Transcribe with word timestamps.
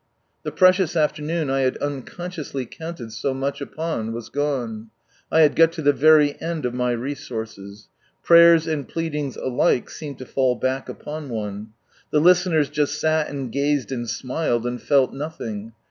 The 0.41 0.51
precious 0.51 0.95
afternoon 0.95 1.51
I 1.51 1.59
had 1.59 1.77
unconsciously 1.77 2.65
counted 2.65 3.13
so 3.13 3.35
much 3.35 3.61
upon 3.61 4.13
was 4.13 4.29
gone; 4.29 4.89
I 5.31 5.41
had 5.41 5.55
got 5.55 5.71
to 5.73 5.83
the 5.83 5.93
very 5.93 6.41
end 6.41 6.65
of 6.65 6.73
my 6.73 6.89
resources. 6.89 7.87
Prayers 8.23 8.65
and 8.65 8.87
pleadings 8.87 9.37
alike 9.37 9.91
seemed 9.91 10.17
to 10.17 10.25
fall 10.25 10.55
back 10.55 10.89
upon 10.89 11.29
one. 11.29 11.73
The 12.09 12.19
listeners 12.19 12.69
just 12.69 12.99
sat 12.99 13.29
and 13.29 13.53
ga/.ed 13.53 13.91
and 13.91 14.09
smiled, 14.09 14.65
and 14.65 14.81
fell 14.81 15.11
nothing. 15.11 15.73